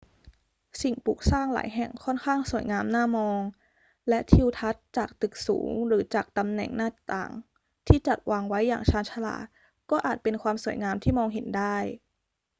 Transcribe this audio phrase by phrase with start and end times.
[0.81, 3.41] สิ่งปลูกสร้างหลายแห่งค่อนข้างสวยงามน่ามอง
[4.09, 7.31] และทิวทัศน์จากตึกสูงหรือจากตำแหน่งหน้าต่าง
[7.87, 9.45] ที่จัดวางไว้อย่างชาญฉลาด
[9.91, 11.77] ก็อาจเป็นความสวยงามที่มองเห็นได้